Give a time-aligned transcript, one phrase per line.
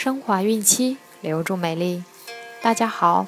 [0.00, 2.04] 升华孕期，留住美丽。
[2.62, 3.26] 大家好，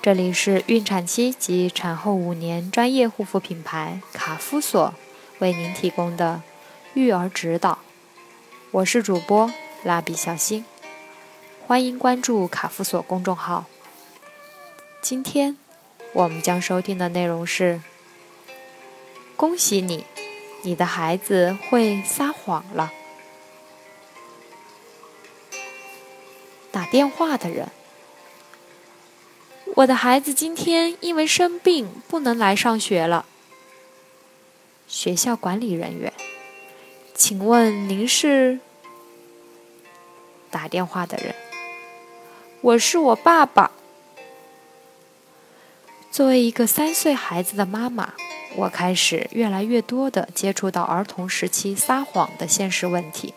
[0.00, 4.94] 这里是孕产期及产后五年专业护肤品牌卡夫索
[5.40, 6.40] 为您提供的
[6.94, 7.80] 育儿指导。
[8.70, 9.52] 我是主播
[9.82, 10.64] 蜡笔小新，
[11.66, 13.64] 欢迎关注卡夫索公众号。
[15.00, 15.56] 今天
[16.12, 17.80] 我们将收听的内容是：
[19.34, 20.04] 恭喜你，
[20.62, 22.92] 你的孩子会撒谎了。
[26.92, 27.70] 电话的人，
[29.76, 33.24] 我的孩子今天因为生病不能来上学了。
[34.86, 36.12] 学校管理人员，
[37.14, 38.58] 请问您是？
[40.50, 41.34] 打电话的人，
[42.60, 43.70] 我是我爸爸。
[46.10, 48.12] 作为一个三岁孩子的妈妈，
[48.54, 53.32] 我开始越来越多的接触到儿童时期撒谎的现实问题。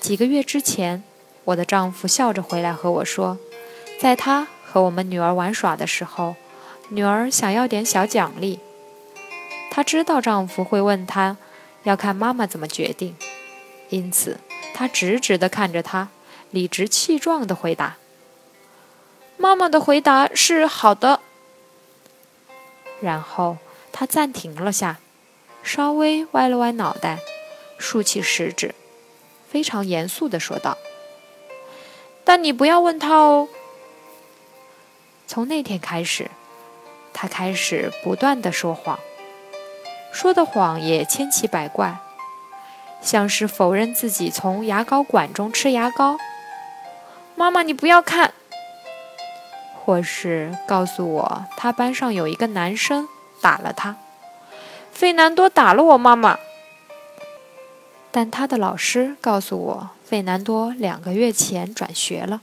[0.00, 1.04] 几个月之前。
[1.44, 3.38] 我的丈夫笑着回来和我说，
[4.00, 6.36] 在他和我们女儿玩耍的时候，
[6.88, 8.60] 女儿想要点小奖励。
[9.70, 11.36] 她知道丈夫会问她，
[11.82, 13.16] 要看妈妈怎么决定，
[13.90, 14.38] 因此
[14.72, 16.08] 她直直地看着他，
[16.50, 17.96] 理直气壮地回答
[19.36, 21.20] ：“妈妈的回答是好的。”
[23.02, 23.58] 然后
[23.92, 24.98] 她暂停了下，
[25.62, 27.18] 稍微歪了歪脑袋，
[27.76, 28.74] 竖起食指，
[29.48, 30.78] 非常严肃地说道。
[32.24, 33.48] 但你不要问他哦。
[35.26, 36.30] 从那天开始，
[37.12, 38.98] 他开始不断的说谎，
[40.12, 41.96] 说的谎也千奇百怪，
[43.00, 46.18] 像是否认自己从牙膏管中吃牙膏，
[47.34, 48.32] 妈妈你不要看，
[49.84, 53.08] 或是告诉我他班上有一个男生
[53.40, 53.96] 打了他，
[54.92, 56.38] 费南多打了我妈妈。
[58.16, 62.42] 但他的老师告诉我，费南多两个月前转学了，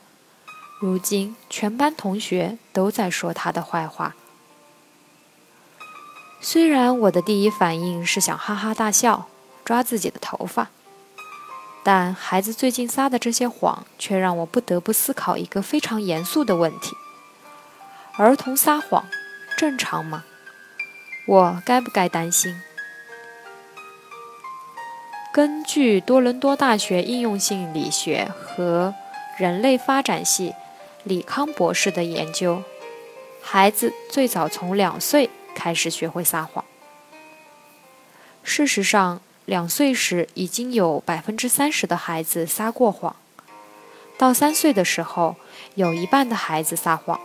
[0.82, 4.14] 如今全班同学都在说他的坏话。
[6.42, 9.30] 虽然我的第一反应是想哈哈大笑，
[9.64, 10.68] 抓自己的头发，
[11.84, 16.98] 但孩子最近撒的这些谎，却让我不得不思考一个非常严肃的问题：
[18.18, 19.06] 儿童撒谎
[19.56, 20.26] 正常吗？
[21.28, 22.62] 我该不该担心？
[25.34, 28.94] 根据多伦多大学应用性理学和
[29.38, 30.54] 人类发展系
[31.06, 32.62] 李康博士的研究，
[33.42, 36.66] 孩子最早从两岁开始学会撒谎。
[38.44, 43.16] 事实上，两岁时已经有百分之三十的孩子撒过谎，
[44.18, 45.38] 到三岁的时候，
[45.76, 47.18] 有一半的孩子撒谎，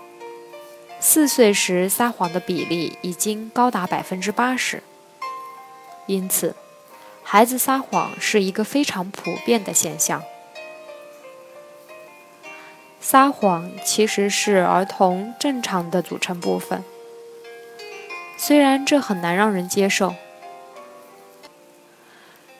[1.01, 4.81] 四岁时撒谎的比例已经高达百分之八十。
[6.07, 6.55] 因此。
[7.29, 10.23] 孩子撒谎是一个非常普遍的现象。
[13.01, 16.85] 撒谎其实是儿童正常的组成部分，
[18.39, 20.15] 虽然这很难让人接受。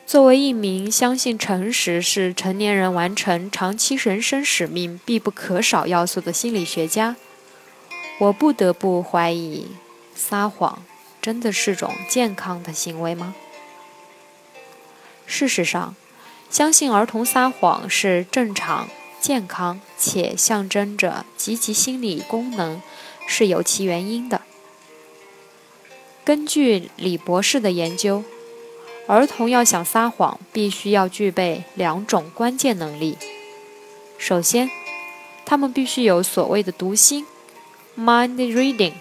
[0.05, 7.15] 作为一名相信诚实是成年人完成长期人生使命必不可少要素的心理学家，
[8.19, 9.69] 我不得不怀疑：
[10.17, 10.83] 撒谎
[11.23, 13.37] 真的是种健康的行为吗？
[15.27, 15.95] 事实上，
[16.49, 18.89] 相信儿童撒谎是正常、
[19.21, 22.81] 健康且象征着积极心理功能，
[23.27, 24.43] 是有其原因的。
[26.25, 28.25] 根据李博士的研究，
[29.07, 33.19] 儿童要想撒谎，必须要具备两种关键能力。
[34.19, 34.71] 首先，
[35.45, 37.27] 他们必须有所谓的读心
[37.99, 38.95] （mind reading）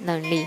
[0.00, 0.46] 能力，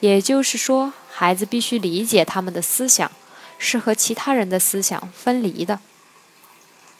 [0.00, 3.10] 也就是说，孩子必须理解他们的思想。
[3.58, 5.80] 是和其他人的思想分离的，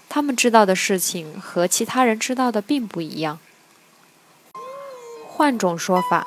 [0.08, 3.38] 他们知道的事情和其他人知道的并不一样。
[5.26, 6.26] 换种说法，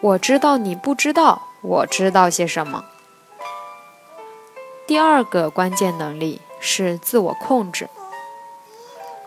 [0.00, 2.84] 我知道你不知道，我知道些什么。
[4.86, 7.88] 第二个关键能力是自我控制，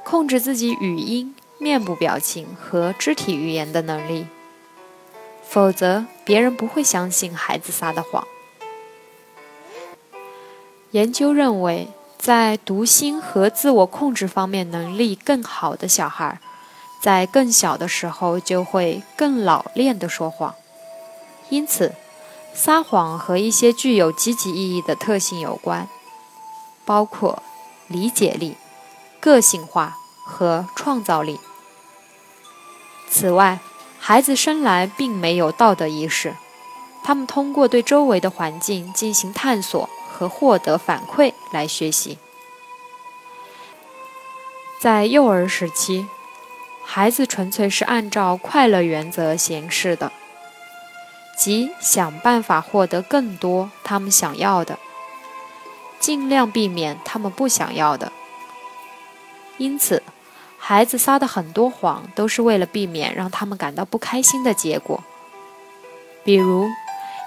[0.04, 4.28] 控制自己语音、面部表情和肢体语言的能力，
[5.44, 8.28] 否则别人不会相信孩子撒的谎。
[10.92, 16.40] 研究认为，在读心和自我控制方面能力更好的小孩，
[17.02, 20.54] 在更小的时候就会更老练地说谎。
[21.50, 21.94] 因此，
[22.54, 25.88] 撒谎和一些具有积极意义的特性有关，
[26.84, 27.42] 包括
[27.88, 28.58] 理解力、
[29.22, 29.96] 个性化
[30.26, 31.40] 和创造力。
[33.10, 33.60] 此外，
[33.98, 36.36] 孩子生来并没有道德意识，
[37.02, 39.90] 他们通过对周围的环境进行探索。
[40.22, 42.20] 和获得反馈来学习。
[44.80, 46.06] 在幼儿时期，
[46.86, 50.12] 孩子纯粹是按照快乐原则行事的，
[51.36, 54.78] 即想办法获得更多他们想要的，
[56.00, 58.12] 尽量避免他们不想要的。
[59.58, 60.04] 因此，
[60.60, 65.04] 孩子撒的很多谎都是为了避免让他们感到不开心的结果，
[66.24, 66.68] 比如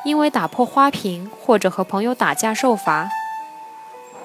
[0.04, 3.08] 因为打破花瓶或者和朋友打架受罚，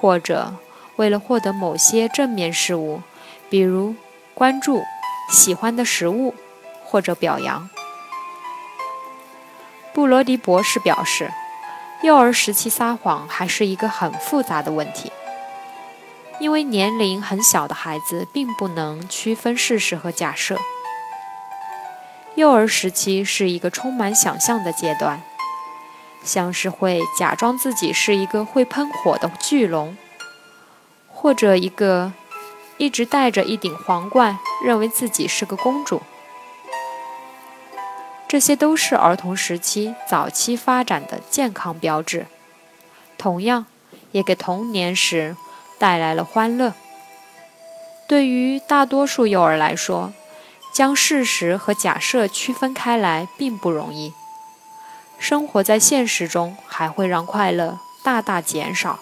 [0.00, 0.54] 或者
[0.96, 3.02] 为了获得某些正面事物，
[3.48, 3.94] 比如
[4.34, 4.84] 关注、
[5.30, 6.34] 喜欢的食物
[6.84, 7.68] 或者表扬。
[9.92, 11.32] 布罗迪博士表示，
[12.02, 15.10] 幼儿时期撒谎还是一个很复杂的问题。
[16.38, 20.56] 因为年龄很小的孩子并不能区分事实和假设。
[22.34, 25.20] 幼儿时期是一个充满想象的阶段，
[26.24, 29.96] 像是会假装自己是一个会喷火的巨龙，
[31.08, 32.12] 或者一个
[32.78, 36.02] 一直戴着一顶皇冠，认为自己是个公主。
[38.28, 42.26] 这些都是儿童时期早期发展的健康标志，
[43.18, 43.66] 同样
[44.12, 45.36] 也给童年时。
[45.80, 46.74] 带来了欢乐。
[48.06, 50.12] 对于大多数幼儿来说，
[50.74, 54.12] 将事实和假设区分开来并不容易。
[55.20, 58.98] 生活在现实中还会让快乐大大减少。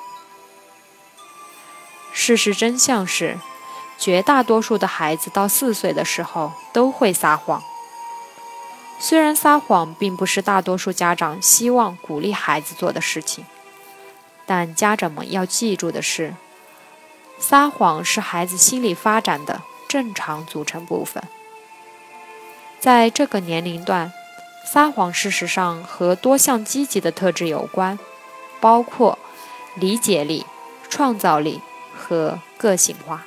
[2.12, 3.38] 事实真相是，
[3.96, 7.62] 绝大多数的孩子到四岁的时候都会撒谎。
[8.98, 13.46] 虽然撒谎并不是大多数家长希望鼓励孩子做的事情，
[14.44, 16.34] 但家长们要记住的是。
[17.38, 21.22] 撒谎是孩子心理发展的正常组成部分。
[22.80, 24.12] 在这个年龄段，
[24.70, 27.98] 撒谎事实上和多项积极的特质有关，
[28.60, 29.18] 包括
[29.76, 30.44] 理解力、
[30.90, 31.60] 创造力
[31.96, 33.24] 和个性化。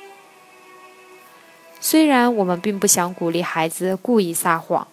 [1.80, 4.86] 虽然我们并不想鼓励孩子故意撒谎，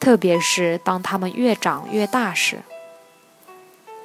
[0.00, 2.62] 特别是当他们越长越大时，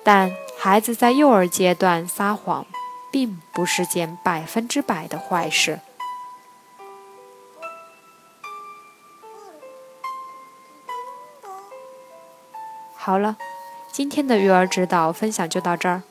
[0.04, 2.66] 但孩子在幼儿阶段撒谎。
[3.10, 5.80] 并不是件百分之百的坏事。
[13.08, 13.38] 好了，
[13.90, 16.04] 今天的育儿指导分享就到这儿。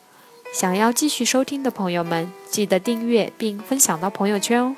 [0.54, 4.74] 想要继续收听的朋友们，记得订阅并分享到朋友圈哦。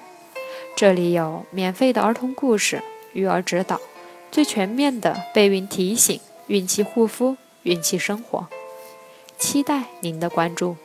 [0.75, 2.83] 这里有免费的儿童故事、
[3.13, 3.81] 育儿指导、
[4.33, 8.49] 最全面的备孕提醒、孕期护肤、孕期生活，
[9.39, 10.77] 期待您的关注。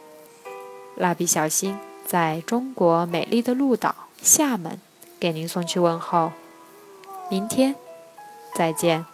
[0.95, 1.75] 蜡笔小新
[2.05, 4.79] 在中国美丽的鹭岛厦门
[5.19, 6.31] 给您送去问候，
[7.27, 7.73] 明天
[8.53, 9.12] 再见。